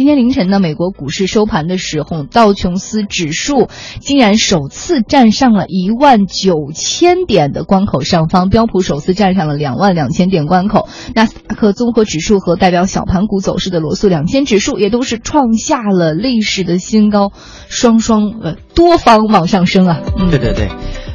[0.00, 3.68] 今天凌晨呢，美国股市收盘的时候，道琼斯指数
[4.00, 17.32] 竟然首次站上了一万九千点的关口上方，标普首次站上了两万两千点关口，纳斯达克综合指数和代表小盘股走势的罗素两千指数也都是创下了历史的新高，
[17.68, 20.00] 双双呃多方往上升啊。
[20.16, 20.70] 嗯对对对。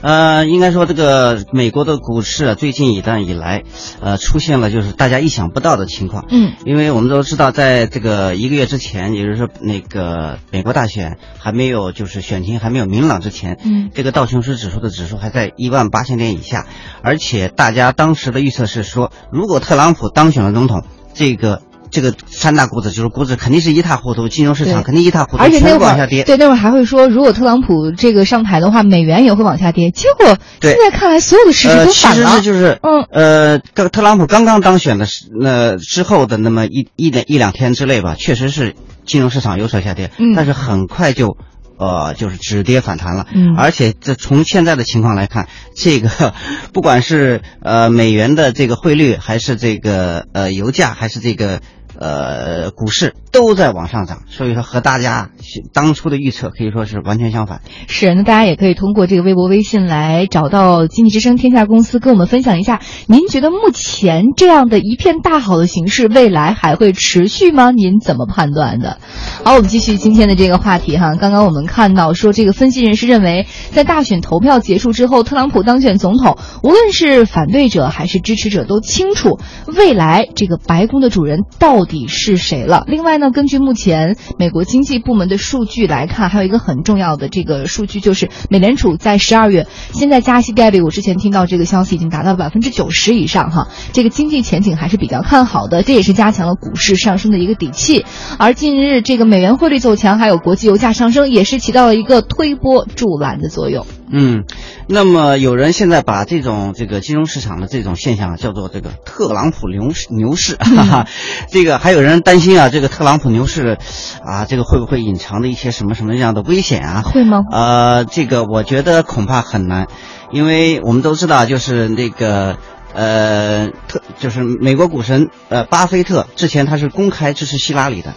[0.00, 3.64] 呃，应该说这个美国的股市啊，最近一段以来，
[4.00, 6.24] 呃，出现了就是大家意想不到的情况。
[6.30, 16.66] 嗯，因为我们都知道，在这个一个月之前，也就是说那个美国大选还没有就是选情还没有明朗之前，嗯，这个道琼斯指数的指数还在一万八千点以下，
[17.02, 21.62] 而且大家当时的预测是说，如果特朗普当选了总统，这个。
[21.90, 26.24] 这个三大股指就是股指肯定是一塌糊涂，金融市场肯定一塌糊涂，而且那往下跌。
[26.24, 29.90] 对，那会儿还会说，如果特朗普这个上台的话，美元也会往下跌。
[29.90, 32.30] 结果现在看来，所有的事实都反了。
[32.30, 41.36] 其实是就是，嗯，呃，特特朗普刚刚当选的时那之后的那么一一点一两天之内吧，确实是金融市场有所下跌，嗯，但是很快就。
[41.80, 46.34] 呃，就是止跌反弹了，嗯，而且这从现在的情况来看，这个
[46.74, 51.60] 不管是呃美元的这个汇率，还是这个呃油价，还是这个。
[52.00, 55.30] 呃，股市都在往上涨，所以说和大家
[55.72, 57.60] 当初的预测可以说是完全相反。
[57.88, 67.72] 是，那大家也可以通过这个微博、微信来找到经济之声天下公司，跟我们分享一下，您觉得目前这样的一片大好的形势，未来还会持续吗？
[67.72, 68.98] 您怎么判断的？
[69.42, 71.16] 好，我们继续今天的这个话题哈。
[71.16, 79.40] 刚刚我们看到说，这个分析人士认为，在大选投票结束之后，特朗普当选总统，无论是反对者还是支持者都清楚，
[79.76, 81.87] 未来这个白宫的主人到。
[81.88, 82.84] 底是谁了？
[82.86, 98.04] 另外呢，根据目前美国经济部门的数据来看，还有一个很重要的这个数据，就是美联储在十二月现在加息概率，我之前听到这个消息已经达到百分之九十以上哈，这个经济前景还是比较看好的，这也是加强了股市上升的一个底气。
[98.38, 103.86] 而近日这个美元汇率走强，还有国际油价上升，也是起到了一个推波助澜的作用。
[104.10, 104.44] 嗯，
[104.88, 111.06] 那么有人现在把这种这个金融市场的这种现象叫做这个特朗普牛市牛市，哈 哈，
[111.50, 113.78] 这个还有人担心啊，这个特朗普牛市，
[114.24, 117.02] 啊，这个会不会隐藏的一些什么什么样的危险啊？
[117.02, 117.42] 会吗？
[117.50, 119.88] 呃，这个我觉得恐怕很难，
[120.32, 122.56] 因为我们都知道，就是那个
[122.94, 128.14] 呃特就是美国股神呃巴菲特之前他是公开支持希拉里的，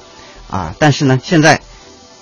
[0.49, 1.59] 啊，但是呢现在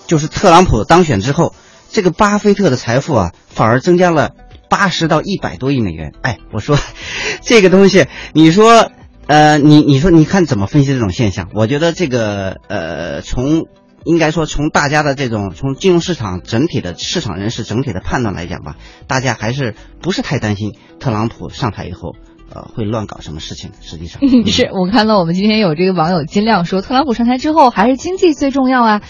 [0.08, 1.54] 就是特朗普当选之后。
[1.92, 4.32] 这个巴菲特的财富啊，反而增加了
[4.70, 6.14] 八十到一百多亿美元。
[6.22, 6.78] 哎，我说，
[7.42, 8.92] 这个东西，你说，
[9.28, 11.50] 呃，你你说，你看怎么分析这种现象？
[11.54, 13.66] 我觉得这个，呃，从
[14.06, 18.76] 应该说从大家的这种从金融市场整体的市场人士整体的判断来讲吧，
[19.08, 22.16] 大家还是不是太担心特朗普上台以后，
[22.54, 23.72] 呃，会乱搞什么事情。
[23.82, 29.02] 实际上， 是我看到我们今天有这个网友金亮说，特朗普上台之后还是经济最重要啊。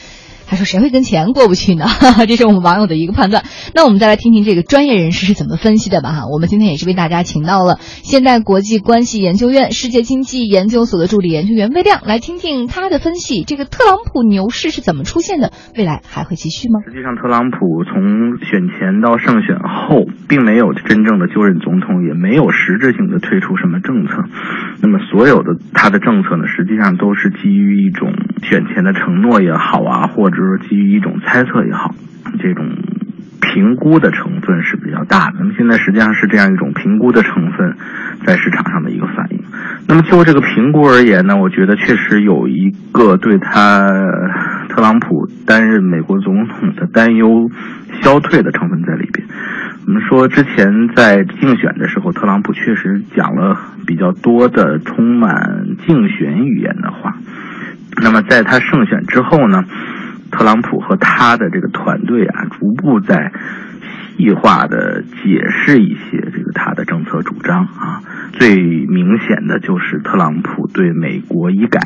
[0.50, 1.86] 他说：“谁会跟钱过不去呢？”
[2.28, 3.44] 这是我们网友的一个判断。
[3.76, 6.12] 那我们再来听听这个专业人士是怎么分析的吧。
[6.12, 13.44] 哈，我们今天也是为大家请到了现代国际关系研究院世界经济研究所的助理研究员魏亮，来听听他的分析。
[13.44, 15.52] 这个特朗普牛市是怎么出现的？
[15.78, 16.80] 未来还会继续吗？
[16.86, 24.26] 实际上，特朗普从选前到胜选后，并没有真正的就任总统，也没有实质性的推出什么政策。
[24.82, 28.12] 那么，所有的他的政策呢，实际上都是基于一种
[28.44, 31.94] 选前的承诺也好啊，或者是基于一种猜测也好，
[32.40, 32.66] 这种
[33.42, 35.38] 评估的成分是比较大的。
[35.40, 37.76] 那么现在实际上是这样一种评估的成分，
[38.26, 39.40] 在市场上的一个反应。
[39.88, 43.82] 那么就这个评估而言呢，我觉得确实有一个对他
[44.70, 47.50] 特朗普担任美国总统的担忧
[48.02, 49.28] 消退的成分在里边。
[49.88, 53.58] 我们说之前在竞选的时候，特朗普确实讲了
[53.88, 57.16] 比较多的充满竞选语言的话。
[58.02, 59.64] 那么在他胜选之后呢，
[60.32, 63.32] 特朗普和他的这个团队啊，逐步在
[64.18, 68.02] 细化的解释一些这个他的政策主张啊。
[68.34, 71.80] 最明显的就是特朗普对美国医改，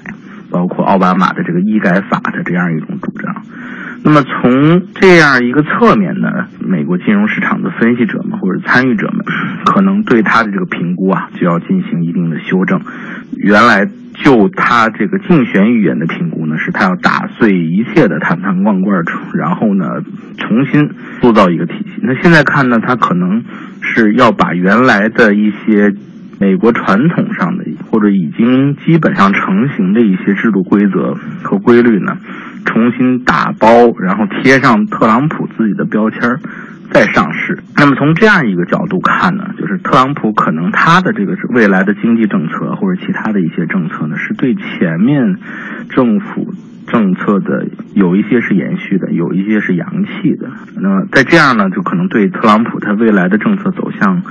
[0.51, 3.43] 包括奥巴马的这个医改法的这样一种主张。
[4.05, 6.27] 那么从这样一个侧面呢，
[6.59, 9.25] 美国金融市场的分析者们或者参与者们，
[9.65, 12.81] 可能对他的这个评估啊，就要进行一定的修正。
[13.37, 13.87] 原来
[14.23, 19.03] 就他这个竞选语言的评估呢，是他要打碎一切的坛坛罐罐，
[19.35, 19.85] 然后呢
[20.37, 20.89] 重新
[21.21, 22.01] 塑造一个体系。
[22.01, 23.43] 那现在看呢，他可能
[23.81, 25.93] 是要把原来的一些
[26.39, 32.17] 美国传统上的或者已经基本上成型的一些制度规则和规律呢。
[32.65, 36.21] 重新打包，然后贴上特朗普自己的标签
[36.93, 37.63] 再上市。
[37.75, 45.37] 那么从这样一个角度看呢，就是特朗普可能他的这个未来的经济政策或者其他的一些政策呢，是对前面
[45.89, 46.53] 政府。
[46.85, 50.49] 政策的有一些是延续的，有一些是洋气的。
[50.75, 54.21] 那么在这样呢，就可能对特朗普他未来的政策走向，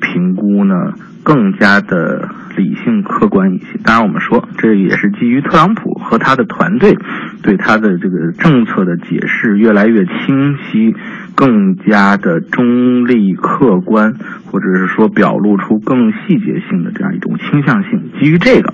[0.00, 0.74] 评估呢
[1.22, 3.78] 更加的理性客观一些。
[3.84, 6.96] 当然，我们说这也是基于特朗普和他的团队
[7.42, 10.94] 对他的这个政策的解释越来越清晰，
[11.34, 14.14] 更加的中立客观，
[14.46, 18.10] 或者是说表露出更细节性的这样一种倾向性。
[18.18, 18.72] 基于这个。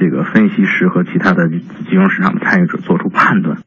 [0.00, 3.58] 这个分析师和其他的金融市场的参与者做出判断。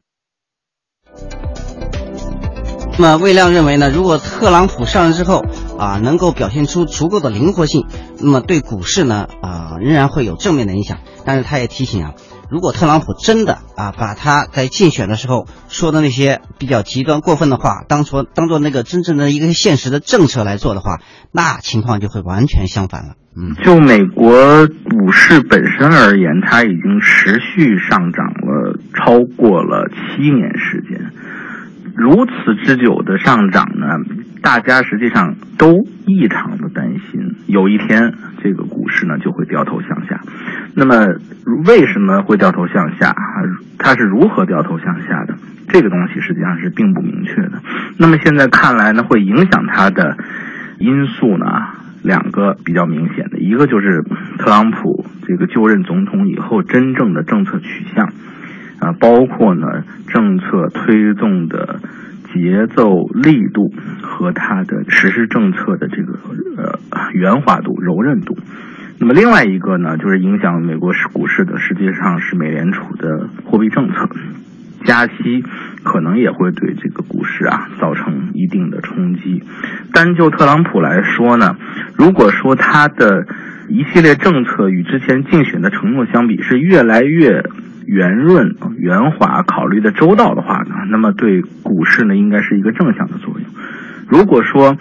[2.98, 5.44] 那么魏亮认为呢，如果特朗普上任之后
[5.78, 7.86] 啊，能够表现出足够的灵活性，
[8.20, 10.98] 那么对股市呢啊仍然会有正面的影响。
[11.24, 12.12] 但是他也提醒啊。
[12.50, 20.98] 如果特朗普真的啊，把他在竞选的时候说的那些比较极端过分的话，当做当做那个真正的一个现实的政策来做的话，
[21.32, 23.14] 那情况就会完全相反了。
[23.34, 31.10] 嗯，就美国股市本身而言，它已经持续上涨了超过了七年时间。
[31.94, 33.86] 如此之久的上涨呢，
[34.40, 40.20] 大家实际上都异常的担心，有一天这个股市呢就会掉头向下。
[40.74, 41.06] 那么
[41.66, 43.14] 为什么会掉头向下？
[43.78, 45.34] 它是如何掉头向下的？
[45.68, 47.62] 这个东西实际上是并不明确的。
[47.98, 50.16] 那么现在看来呢，会影响它的
[50.78, 51.46] 因素呢，
[52.02, 54.02] 两个比较明显的，一个就是
[54.38, 58.08] 特朗普这个就任总统以后真正的政策取向。
[58.82, 61.78] 啊，包括呢，政策推动的
[62.34, 66.18] 节奏、力度和它的实施政策的这个
[66.56, 66.80] 呃
[67.12, 68.36] 圆滑度、柔韧度。
[68.98, 74.08] 那么另外一个呢，就是影响美国市股市的，实际上是美联储的货币政策，
[74.84, 75.44] 加息
[75.84, 79.44] 可能也会对这个股市啊造成一定的冲击。
[79.92, 81.56] 单就特朗普来说呢，
[81.96, 83.26] 如果说他的
[83.68, 87.44] 一系列政策与之前竞选的承诺相比，是越来越。
[87.86, 93.44] 圆润、圆滑，考虑的周到的话呢，那么对股市呢，应该是一个正向的作用。
[94.08, 94.76] 如果说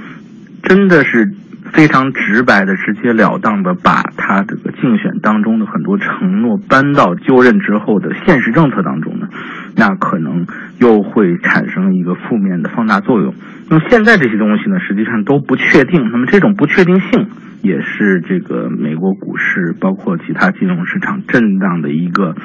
[0.63, 1.31] 真的是
[1.71, 9.27] 非常直白的、直截了当的把他这个竞选当中的很多承诺搬到就任之后的现实政策当中呢，
[9.75, 10.45] 那可能
[10.79, 13.33] 又会产生一个负面的放大作用。
[13.69, 16.09] 那么现在这些东西呢，实际上都不确定。
[16.11, 17.27] 那么这种不确定性
[17.61, 22.35] 也是这个美国股市包括其他金融市场震荡的一个。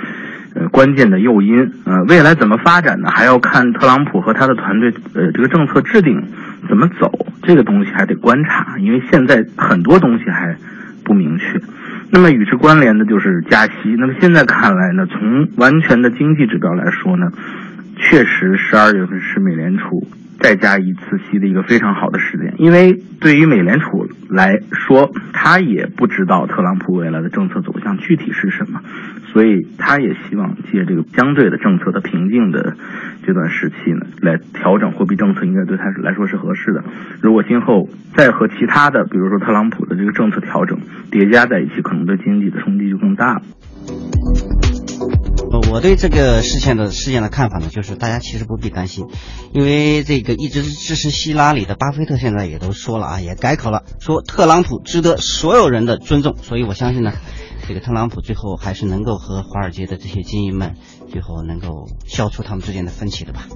[0.54, 3.10] 呃，关键的诱因，呃，未来怎么发展呢？
[3.10, 6.22] 还要看特朗普和他的团队，呃，这个政策制定
[6.68, 10.56] 怎么走，这个东西还得观察，因为现在很多东西还
[11.04, 11.60] 不明确。
[12.10, 13.72] 那么与之关联的就是加息。
[13.98, 17.26] 那么现在看来呢，从完全的经济指标来说呢，
[18.08, 20.06] 确实十二月份是美联储。
[20.38, 28.82] 再加一次息的一个非常好的时间，因为对于美联储来说，他也不知道特朗普未来的政策走向具体是什么，
[29.32, 32.76] 所以他也希望借这个相对的政策的平静的
[33.24, 36.84] 这段时期呢，来调整货币政策，应该对他来说是合适的。
[37.22, 40.78] 如果今后再和其他的，比如说特朗普的这个政策调整
[41.10, 43.42] 叠加在一起，可能对经济的冲击就更大了。
[45.68, 49.06] 我对这个事件的事件的看法呢，就是大家其实不必担心，
[49.52, 57.12] 因为这个一直支持希拉里的巴菲特现在也都说了啊，也改口了，说特朗普值得所有人的尊重，所以我相信呢，
[57.68, 60.76] 这个特朗普最后还是能够和华尔街的这些精英们
[61.10, 63.46] 最后能够消除他们之间的分歧的吧。